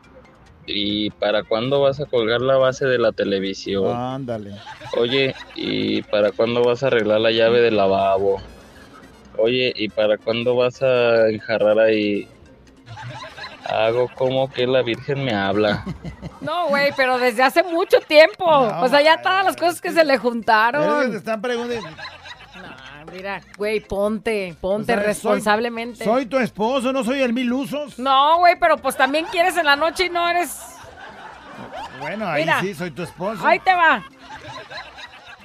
[0.70, 3.96] ¿y para cuándo vas a colgar la base de la televisión?
[3.96, 4.56] Ándale.
[4.98, 8.42] Oye, ¿y para cuándo vas a arreglar la llave del lavabo?
[9.38, 12.28] Oye, ¿y para cuándo vas a enjarrar ahí?
[13.66, 15.84] Hago como que la Virgen me habla.
[16.42, 18.46] No, güey, pero desde hace mucho tiempo.
[18.46, 21.14] o sea, ya todas las cosas que se le que te juntaron.
[21.14, 21.90] están preguntando.
[23.12, 26.04] Mira, güey, ponte, ponte O sea, soy- responsablemente.
[26.04, 27.98] Soy, tu esposo, no soy el mil usos.
[28.00, 30.58] No, güey, pero pues también quieres en la noche y no eres...
[32.00, 32.62] Bueno, ahí Mira.
[32.62, 33.46] sí, soy tu esposo.
[33.46, 34.04] Ahí te va.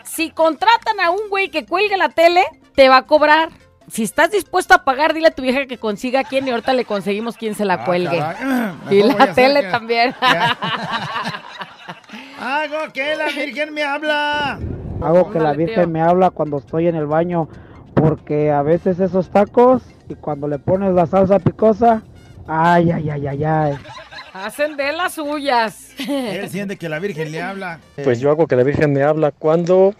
[0.05, 2.45] Si contratan a un güey que cuelgue la tele,
[2.77, 3.49] te va a cobrar.
[3.91, 6.73] Si estás dispuesto a pagar, dile a tu vieja que consiga a quién y ahorita
[6.73, 8.23] le conseguimos quién se la Ah, cuelgue.
[8.91, 10.15] Y la tele que- también.
[12.41, 14.59] Hago que la Virgen me habla.
[15.03, 17.49] Hago que la Virgen me habla cuando estoy en el baño
[17.95, 22.03] porque a veces esos tacos y cuando le pones la salsa picosa,
[22.47, 23.79] ay, ay, ay, ay, ay.
[24.33, 25.91] Hacen de las suyas.
[25.99, 27.79] Él siente que la Virgen le habla.
[28.03, 29.95] Pues yo hago que la Virgen me habla cuando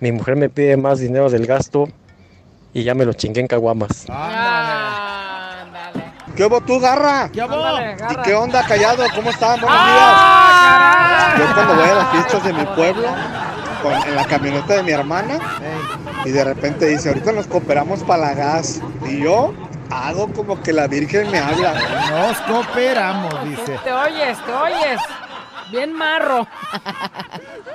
[0.00, 1.88] mi mujer me pide más dinero del gasto
[2.72, 4.06] y ya me lo chingué en caguamas.
[6.34, 7.30] ¿Qué hubo tú, Garra?
[7.30, 7.54] ¿Qué hubo?
[7.54, 8.12] Ándale, Garra.
[8.20, 9.04] ¿Y qué onda, callado?
[9.14, 9.60] ¿Cómo están?
[9.60, 11.48] Buenos ¡Ah, días.
[11.48, 13.08] Yo cuando voy a las fiestas de mi pueblo,
[13.84, 15.38] con- en la camioneta de mi hermana,
[16.24, 18.80] y de repente dice, ahorita nos cooperamos para la gas.
[19.06, 19.52] Y yo
[19.90, 21.74] hago como que la Virgen me habla.
[22.10, 23.78] Nos cooperamos, dice.
[23.84, 25.00] Te oyes, te oyes.
[25.70, 26.46] Bien marro.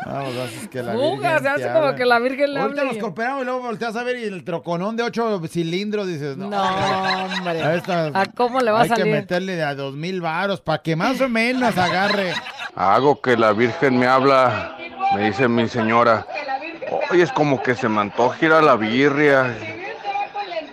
[0.06, 1.96] Vamos, haces que la Fuga, Virgen se hace te como habla.
[1.96, 4.24] que la Virgen le Ahorita habla nos y- cooperamos y luego volteas a ver y
[4.26, 6.64] el troconón de ocho cilindros dices, no, No,
[7.26, 7.62] hombre.
[7.64, 9.14] a esta- ¿A cómo le va a hay que salir?
[9.14, 12.34] meterle a dos mil varos para que más o menos agarre.
[12.76, 14.78] Hago que la Virgen me habla,
[15.16, 16.26] me dice mi señora.
[17.12, 19.56] Oye, es como que se me antoja ir a la birria.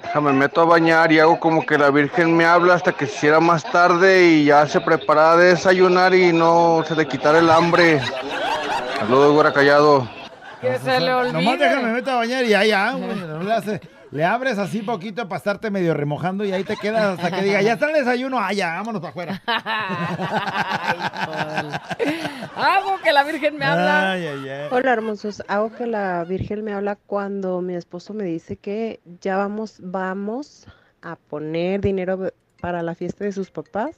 [0.02, 3.14] Déjame meto a bañar y hago como que la Virgen me habla hasta que se
[3.16, 7.50] hiciera más tarde y ya se preparara de desayunar y no se le quitara el
[7.50, 8.00] hambre.
[8.98, 10.08] Saludos, güera callado.
[10.60, 11.32] Que se le olvide.
[11.34, 13.80] Nomás déjame meto a bañar y ya, güey, no le, hace-
[14.16, 17.60] le abres así poquito para estarte medio remojando y ahí te quedas hasta que diga,
[17.60, 19.42] ya está el desayuno, ah, ya, vámonos para afuera.
[22.56, 24.12] Hago que la Virgen me habla.
[24.12, 24.68] Ay, ay, ay.
[24.70, 29.36] Hola hermosos, hago que la Virgen me habla cuando mi esposo me dice que ya
[29.36, 30.66] vamos, vamos
[31.02, 33.96] a poner dinero para la fiesta de sus papás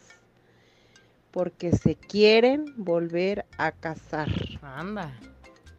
[1.31, 4.29] porque se quieren volver a casar.
[4.63, 5.13] Anda.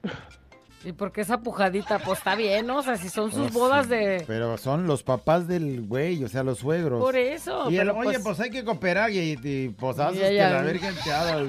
[0.86, 2.00] ¿Y por qué esa pujadita?
[2.00, 2.78] Pues está bien, ¿no?
[2.78, 4.24] O sea, si son sus Pues, bodas de...
[4.26, 7.02] Pero son los papás del güey, o sea, los suegros.
[7.02, 10.22] Por eso, Y el, pero oye, pues- pues hay que cooperar y, y pues haces
[10.22, 11.44] que la Virgen te haga.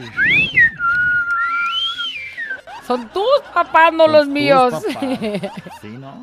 [2.87, 4.73] Son tus papás, no Son los míos.
[4.73, 4.97] papás.
[5.81, 6.21] Sí, ¿no?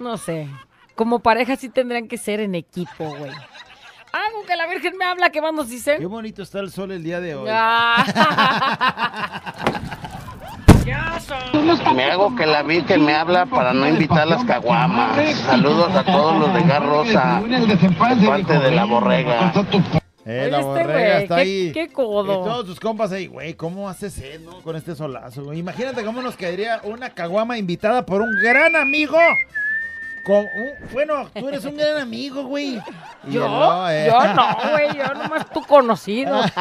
[0.00, 0.48] No sé.
[0.94, 3.30] Como pareja sí tendrían que ser en equipo, güey.
[3.30, 5.96] Algo que la Virgen me habla, ¿qué más nos dice?
[5.98, 7.50] Qué bonito está el sol el día de hoy.
[11.94, 15.16] Me hago que la Virgen me habla para no invitar las caguamas.
[15.40, 19.52] Saludos a todos los de Garrosa, de parte de la borrega.
[20.28, 21.72] Eh, la este borrega está qué- ahí.
[21.72, 22.24] qué codo.
[22.40, 24.60] Y todos tus compas ahí, güey, ¿cómo haces no?
[24.62, 25.58] Con este solazo, güey.
[25.58, 29.18] Imagínate cómo nos caería una caguama invitada por un gran amigo.
[30.24, 32.80] Con un- bueno, tú eres un gran amigo, güey.
[33.28, 33.48] ¿Yo?
[33.48, 34.06] no, eh.
[34.08, 36.40] Yo no, güey, yo nomás tu conocido.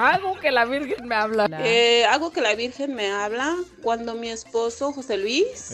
[0.00, 1.48] Algo que la Virgen me habla.
[1.64, 5.72] Eh, algo que la Virgen me habla cuando mi esposo José Luis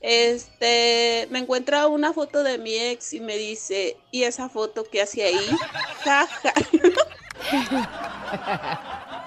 [0.00, 5.02] este me encuentra una foto de mi ex y me dice y esa foto que
[5.02, 5.50] hace ahí
[6.04, 6.52] Ja, ja.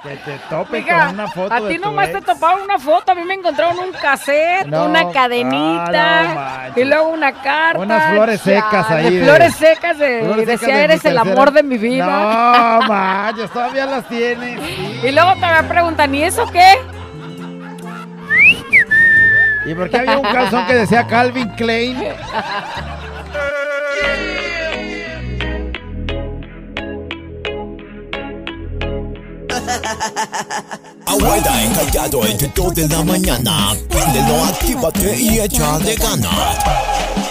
[0.03, 2.25] Que te tope Mija, con una foto a de ti tu nomás te ex.
[2.25, 6.85] toparon una foto, a mí me encontraron un cassette, No, una cadenita ah, no y
[6.85, 7.79] luego una carta.
[7.79, 11.51] Unas flores secas ahí de- flores secas de, Flores decía, secas de eres el amor
[11.51, 12.05] de mi vida.
[12.79, 14.59] No, manches, todavía las tienes.
[15.03, 16.75] Y luego te me preguntan, ¿y eso qué?
[19.65, 21.97] ¿Y por qué había un calzón que decía Calvin Klein?
[31.05, 33.75] Abuela encallado entre 2 de la mañana.
[33.89, 37.28] Préndelo, actívate y échale ganas.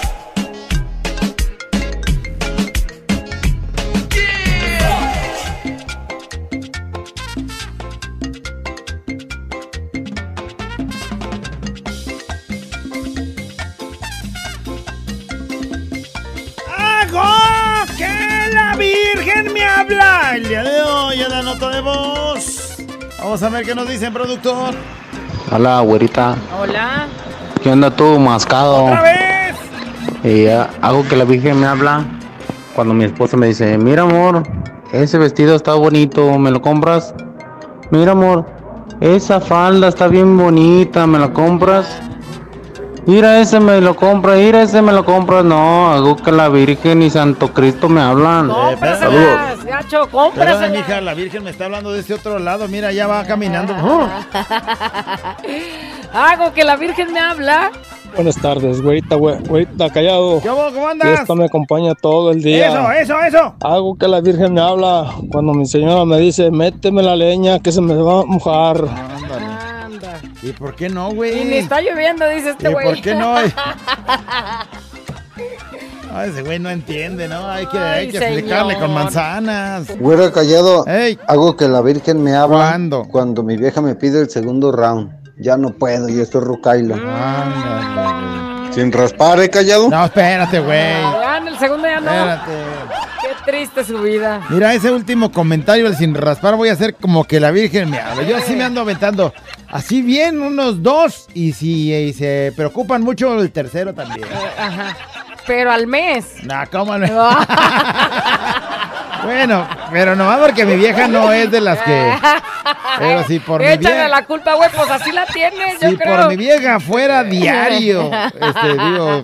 [19.79, 20.37] Habla!
[20.37, 22.77] El día de hoy en la nota de voz.
[23.19, 24.75] Vamos a ver qué nos dicen, productor.
[25.53, 26.37] Hola, güerita.
[26.61, 27.07] Hola.
[27.63, 28.87] ¿Qué onda tú, mascado?
[28.87, 29.57] ¡Otra vez!
[30.25, 32.05] Y hago que la Virgen me habla
[32.75, 34.43] cuando mi esposa me dice, mira amor,
[34.93, 37.15] ese vestido está bonito, ¿me lo compras?
[37.91, 38.47] Mira amor,
[39.01, 42.01] esa falda está bien bonita, ¿me la compras?
[43.09, 45.43] Mira ese me lo compra, mira ese me lo compras.
[45.43, 48.49] No, hago que la Virgen y Santo Cristo me hablan.
[48.49, 48.69] Saludos.
[48.75, 50.71] Cómpraselas, gacho, cómpraselas.
[50.71, 52.69] mija, la Virgen me está hablando de este otro lado.
[52.69, 53.75] Mira, ya va caminando.
[56.13, 57.71] Hago que la Virgen me habla.
[58.15, 60.41] Buenas tardes, güerita, güe- güerita callado.
[60.41, 61.21] ¿Cómo, cómo andas?
[61.21, 62.69] esto me acompaña todo el día.
[62.69, 63.55] Eso, eso, eso.
[63.63, 67.73] Hago que la Virgen me habla cuando mi señora me dice, méteme la leña que
[67.73, 68.85] se me va a mojar.
[70.43, 71.59] ¿Y por qué no, Y ni güey?
[71.59, 72.87] está lloviendo, dice este ¿Y güey.
[72.87, 73.35] por qué no?
[76.11, 77.47] Ah, ese güey no entiende, ¿no?
[77.49, 79.97] Hay que, hay Ay, que explicarle con manzanas.
[79.99, 83.05] Güero callado, Ey, hago que la Virgen me habla ¿Cuándo?
[83.11, 85.13] cuando mi vieja me pide el segundo round.
[85.39, 86.45] Ya no puedo, y esto es
[88.75, 89.83] Sin raspar, ¿eh, callado?
[89.87, 89.99] güey.
[89.99, 90.79] No, espérate, güey.
[90.81, 92.11] Ya en el segundo ya no.
[92.11, 92.53] Espérate.
[93.21, 94.41] Qué triste su vida.
[94.49, 98.01] Mira, ese último comentario del sin raspar voy a hacer como que la Virgen me
[98.01, 98.23] habla.
[98.23, 99.33] Yo así me ando aventando.
[99.71, 101.29] Así bien, unos dos.
[101.35, 104.27] Y si y se preocupan mucho, el tercero también.
[104.59, 104.97] Ajá.
[105.47, 106.27] Pero al mes.
[106.45, 107.07] Nah, ¿cómo no?
[109.25, 112.13] Bueno, pero nomás porque mi vieja no es de las que.
[112.99, 114.09] Pero si por mi Échale vieja.
[114.09, 116.17] la culpa, güey, pues así la tienes, yo Si creo.
[116.17, 118.11] por mi vieja fuera diario.
[118.13, 119.23] Este, digo.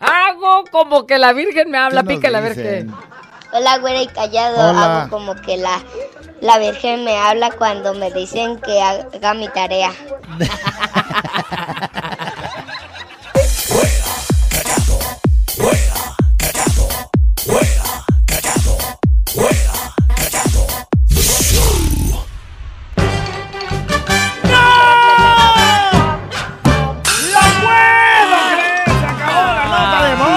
[0.00, 2.88] Hago como que la Virgen me habla, ¿qué nos pícale a ver dicen?
[2.90, 3.56] qué.
[3.56, 4.70] Hola, güera y callado.
[4.70, 5.00] Hola.
[5.02, 5.78] Hago como que la,
[6.42, 9.92] la Virgen me habla cuando me dicen que haga mi tarea.
[27.32, 28.82] ¡La puedo creer!
[28.84, 30.32] ¡Se acabó la nota de voz!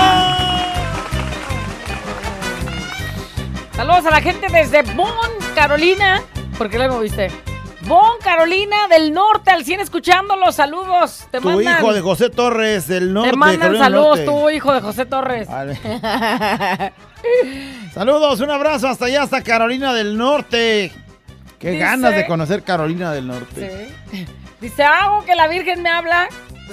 [3.75, 5.34] Saludos a la gente desde Bonn,
[5.69, 6.21] Carolina.
[6.59, 7.31] ¿Por qué le moviste?
[7.87, 10.53] Bonn, Carolina del Norte, al 100 escuchándolos.
[10.53, 11.25] Saludos.
[11.31, 13.31] Te Tu mandan, hijo de José Torres del norte.
[13.31, 15.47] te mandan Carolina saludos, tu hijo de José Torres.
[17.95, 20.91] Saludos, un abrazo hasta allá, hasta Carolina del Norte.
[21.57, 23.89] Qué Dice- ganas de conocer Carolina del Norte.
[24.11, 24.27] Sí.
[24.61, 26.27] Dice, hago que la Virgen me habla.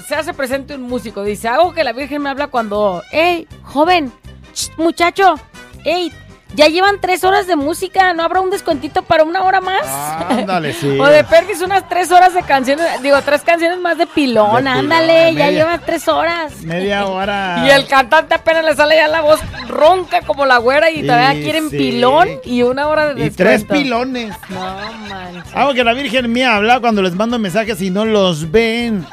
[0.06, 1.24] Se hace presente un músico.
[1.24, 4.12] Dice, hago que la Virgen me habla cuando, hey, joven,
[4.52, 5.36] ch, muchacho,
[5.84, 6.12] hey,
[6.54, 9.86] Ya llevan tres horas de música, ¿no habrá un descuentito para una hora más?
[10.28, 10.98] Ándale, sí.
[11.00, 14.70] o de Perdis unas tres horas de canciones, digo, tres canciones más de pilón, De
[14.70, 16.52] ándale, pilón, ya media- lleva tres horas.
[16.62, 17.64] Media hora.
[17.66, 21.34] Y el cantante apenas le sale ya la voz ronca como la güera y todavía
[21.34, 21.78] Y quieren sí.
[21.78, 23.74] pilón y una hora de Y tres descuento.
[23.74, 24.34] pilones.
[24.50, 24.60] No
[25.08, 25.54] manches.
[25.54, 29.06] Algo que la Virgen me habla cuando les mando mensajes y no los ven.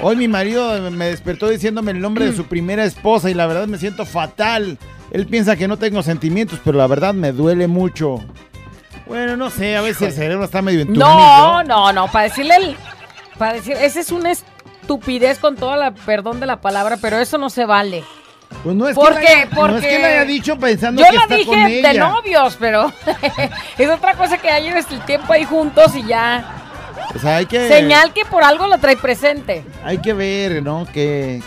[0.00, 3.66] Hoy mi marido me despertó diciéndome el nombre de su primera esposa y la verdad
[3.66, 4.78] me siento fatal.
[5.16, 8.18] Él piensa que no tengo sentimientos, pero la verdad me duele mucho.
[9.06, 11.06] Bueno, no sé, a veces el cerebro está medio entumido.
[11.08, 12.76] No, no, no, para decirle el,
[13.38, 17.38] para decir, esa es una estupidez con toda la perdón de la palabra, pero eso
[17.38, 18.04] no se vale.
[18.62, 21.02] Pues no es, ¿Por que, la haya- no es Porque que la haya dicho pensando
[21.02, 21.92] Yo que la está dije con ella.
[21.92, 22.92] de novios, pero
[23.78, 26.44] es otra cosa que ya lleves el tiempo ahí juntos y ya.
[27.14, 27.68] O sea, hay que...
[27.68, 29.64] Señal que por algo lo trae presente.
[29.82, 30.86] Hay que ver, ¿no?
[30.92, 31.42] Que...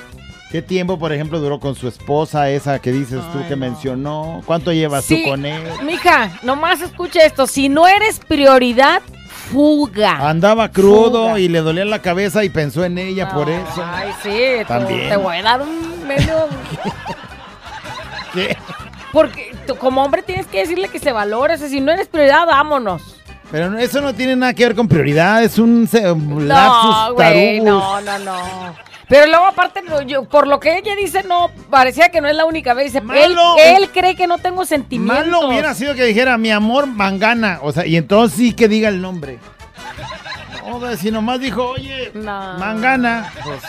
[0.51, 4.41] ¿Qué tiempo, por ejemplo, duró con su esposa, esa que dices tú que mencionó?
[4.47, 5.61] ¿Cuánto llevas Sí, tú con él?
[5.83, 7.45] Mija, nomás escucha esto.
[7.45, 9.03] Si no eres prioridad,
[9.51, 10.27] fuga.
[10.27, 11.39] Andaba crudo Fuga.
[11.39, 13.83] y le dolía la cabeza y pensó en ella por eso.
[13.85, 15.09] Ay, sí, También.
[15.09, 16.47] te voy a dar un medio.
[18.33, 18.57] ¿Qué?
[19.11, 21.55] Porque tú, como hombre tienes que decirle que se valore.
[21.55, 23.17] O sea, si no eres prioridad, vámonos.
[23.51, 27.59] Pero eso no tiene nada que ver con prioridad, es un, un lapsus No, güey,
[27.59, 27.65] tarubus.
[27.65, 28.88] no, no, no.
[29.09, 32.45] Pero luego, aparte, yo, por lo que ella dice, no, parecía que no es la
[32.45, 32.85] única vez.
[32.93, 33.55] Dice, él, Malo.
[33.57, 35.25] él cree que no tengo sentimientos.
[35.25, 38.87] Malo hubiera sido que dijera mi amor mangana, o sea, y entonces sí que diga
[38.87, 39.39] el nombre.
[40.67, 43.61] No, si nomás dijo, oye, mangana, pues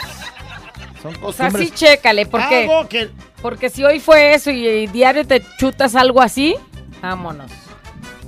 [1.02, 1.68] son O sea, costumbres.
[1.68, 3.10] sí, chécale, porque, que-
[3.40, 6.54] porque si hoy fue eso y, y diario te chutas algo así,
[7.00, 7.50] vámonos.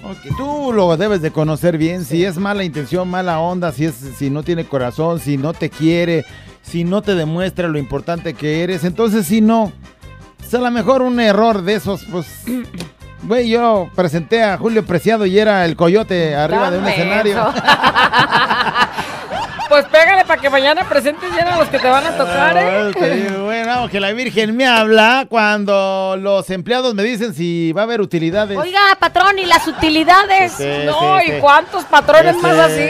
[0.04, 3.94] Ok, tú lo debes de conocer bien, si es mala intención, mala onda, si es
[4.16, 6.24] si no tiene corazón, si no te quiere,
[6.72, 9.70] si no te demuestra lo importante que eres, entonces si no.
[10.42, 12.26] Es a lo mejor un error de esos, pues.
[13.24, 17.54] Güey, yo presenté a Julio Preciado y era el coyote arriba de un escenario.
[19.68, 22.88] pues pégale para que mañana presentes bien a los que te van a tocar, Ah,
[22.88, 22.92] ¿eh?
[22.98, 27.82] te digo, bueno, que la Virgen me habla cuando los empleados me dicen si va
[27.82, 28.58] a haber utilidades.
[28.58, 30.54] Oiga, patrón, ¿y las utilidades?
[30.54, 32.82] Sí, no, sí, ¿y cuántos patrones más así?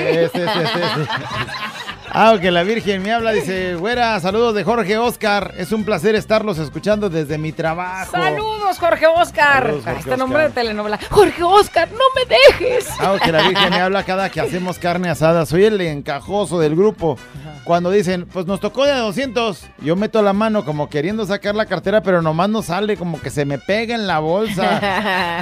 [2.15, 5.55] Ah, que la Virgen me habla, dice, güera, saludos de Jorge Oscar.
[5.57, 8.11] Es un placer estarlos escuchando desde mi trabajo.
[8.13, 9.63] Saludos, Jorge Oscar.
[9.65, 10.19] Saludos, Jorge este Oscar.
[10.19, 10.99] nombre de telenovela.
[11.11, 12.27] Jorge Oscar, no me
[12.61, 12.89] dejes.
[13.01, 15.47] Ah, que la Virgen me habla cada que hacemos carne asada.
[15.47, 17.17] Soy el encajoso del grupo.
[17.65, 21.65] Cuando dicen, pues nos tocó de 200, yo meto la mano como queriendo sacar la
[21.67, 24.81] cartera, pero nomás no sale, como que se me pega en la bolsa.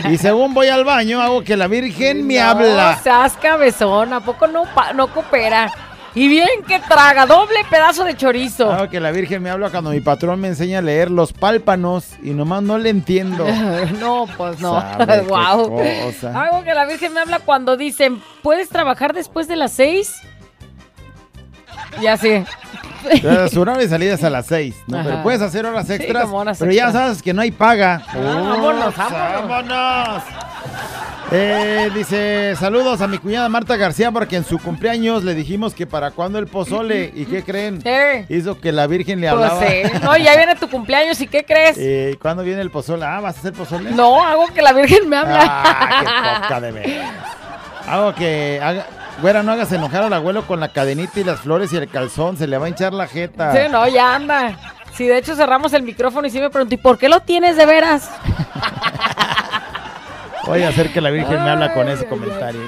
[0.10, 3.00] Y según voy al baño, hago que la Virgen me No habla.
[3.02, 4.64] seas cabezón, ¿a poco no,
[4.94, 5.70] no coopera?
[6.14, 8.72] Y bien que traga, doble pedazo de chorizo.
[8.72, 12.14] Ah, que la Virgen me habla cuando mi patrón me enseña a leer los pálpanos
[12.22, 13.46] y nomás no le entiendo.
[14.00, 14.82] no, pues no.
[15.28, 15.76] Guau.
[16.04, 16.42] cosa.
[16.42, 20.12] Algo que la Virgen me habla cuando dicen, ¿puedes trabajar después de las seis?
[22.00, 22.44] Ya sé.
[23.52, 24.98] Su horario de salida es a las 6, ¿no?
[24.98, 25.08] Ajá.
[25.08, 26.28] Pero puedes hacer horas Sí, extras.
[26.30, 28.02] horas pero ya sabes que no hay paga.
[28.08, 29.48] Ah, vámonos, Ups, vámonos.
[29.48, 30.22] vámonos.
[31.32, 35.86] Eh, dice, saludos a mi cuñada Marta García porque en su cumpleaños le dijimos que
[35.86, 37.12] para cuándo el pozole.
[37.14, 37.80] ¿Y qué creen?
[37.84, 38.26] Eh.
[38.28, 39.66] Hizo que la Virgen le Pues hablaba.
[39.66, 39.82] sí.
[40.02, 41.76] No, ya viene tu cumpleaños, ¿y qué crees?
[41.78, 43.04] Eh, ¿Cuándo viene el pozole?
[43.04, 43.92] Ah, ¿vas a hacer pozole?
[43.92, 45.38] No, hago que la Virgen me habla.
[45.42, 47.10] Ah, qué poca de veras.
[47.86, 48.86] Hago que haga...
[49.22, 52.38] Güera, no hagas enojar al abuelo con la cadenita y las flores y el calzón.
[52.38, 53.52] Se le va a hinchar la jeta.
[53.52, 54.56] Sí, no, ya anda.
[54.94, 57.56] Sí, de hecho cerramos el micrófono y sí me pregunto, ¿y por qué lo tienes
[57.56, 58.10] de veras?
[60.50, 62.60] Voy a hacer que la Virgen me habla con ese comentario.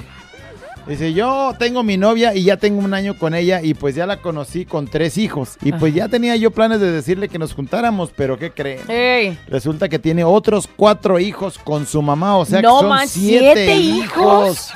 [0.86, 4.06] Dice, yo tengo mi novia y ya tengo un año con ella y pues ya
[4.06, 5.56] la conocí con tres hijos.
[5.62, 8.88] Y pues ya tenía yo planes de decirle que nos juntáramos, pero ¿qué creen?
[8.88, 9.36] Ey.
[9.48, 13.08] Resulta que tiene otros cuatro hijos con su mamá, o sea No que son man,
[13.08, 14.72] siete, ¿siete hijos.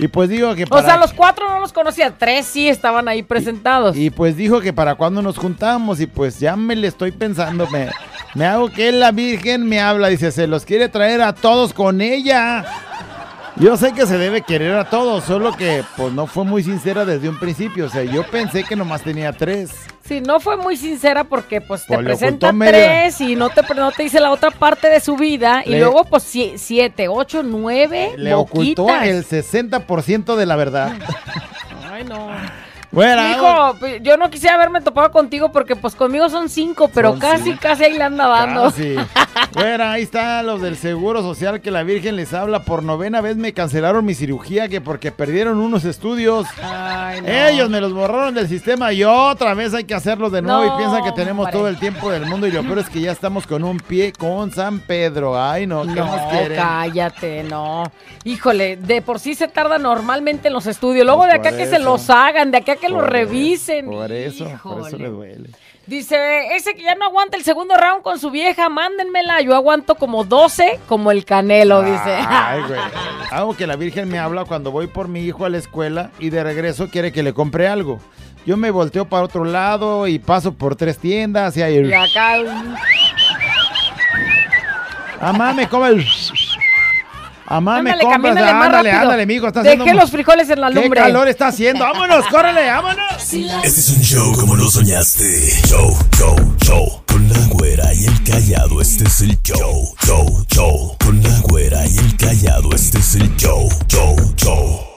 [0.00, 0.82] Y pues digo que O para...
[0.82, 3.96] sea, los cuatro no los conocía, tres sí estaban ahí presentados.
[3.96, 7.68] Y pues dijo que para cuando nos juntamos y pues ya me le estoy pensando,
[7.70, 7.88] me,
[8.34, 12.00] me hago que la Virgen me habla, dice, se los quiere traer a todos con
[12.00, 12.64] ella.
[13.60, 17.04] Yo sé que se debe querer a todos, solo que pues no fue muy sincera
[17.04, 19.70] desde un principio, o sea, yo pensé que nomás tenía tres.
[20.02, 22.72] Sí, no fue muy sincera porque pues te Pues presenta media.
[22.72, 26.04] tres y no te, no te dice la otra parte de su vida y luego
[26.04, 30.92] pues sie- siete, ocho, nueve Le ocultó el 60% de la verdad.
[31.92, 32.28] Ay, no.
[32.92, 37.10] Bueno, Hijo, pues, yo no quisiera haberme topado contigo porque pues conmigo son cinco, pero
[37.10, 37.58] Son casi, cinco.
[37.62, 38.64] casi ahí le anda dando.
[38.64, 38.96] Casi.
[39.52, 42.62] Bueno, ahí están los del Seguro Social que la Virgen les habla.
[42.64, 46.46] Por novena vez me cancelaron mi cirugía que porque perdieron unos estudios.
[46.62, 47.28] Ay, no.
[47.28, 50.74] Ellos me los borraron del sistema y otra vez hay que hacerlo de nuevo No,
[50.74, 51.58] y piensan que tenemos hombre.
[51.58, 54.12] todo el tiempo del mundo y lo peor es que ya estamos con un pie
[54.12, 55.40] con San Pedro.
[55.40, 56.56] Ay, no, ¿qué No, más quieren?
[56.58, 57.84] cállate, no.
[58.24, 61.04] Híjole, de por sí se tarda normalmente en los estudios.
[61.04, 63.86] Luego de Pues acá por que se los hagan, de acá que los revisen.
[63.86, 65.50] Por eso, por eso le duele.
[65.90, 69.40] Dice, ese que ya no aguanta el segundo round con su vieja, mándenmela.
[69.40, 72.16] Yo aguanto como 12, como el canelo, dice.
[72.28, 72.78] Ay, güey.
[73.32, 76.30] Hago que la Virgen me habla cuando voy por mi hijo a la escuela y
[76.30, 77.98] de regreso quiere que le compre algo.
[78.46, 81.80] Yo me volteo para otro lado y paso por tres tiendas y ahí...
[81.84, 82.38] Y acá...
[82.38, 82.76] un-
[85.20, 86.06] Amá, me come el...
[87.50, 88.22] Amá, me Ándale, compras.
[88.22, 89.02] camínale más Ándale, rápido.
[89.02, 89.46] ándale, mijo.
[89.48, 90.00] Está Dejé haciendo...
[90.00, 91.00] los frijoles en la ¿Qué lumbre.
[91.00, 91.84] calor está haciendo?
[91.84, 93.12] ¡Vámonos, córrele, vámonos!
[93.20, 95.50] Este es un show como lo soñaste.
[95.66, 97.02] Show, show, show.
[97.06, 99.94] Con la güera y el callado, este es el show.
[100.06, 100.96] Show, show.
[101.04, 103.68] Con la güera y el callado, este es el show.
[103.88, 104.89] Show, show.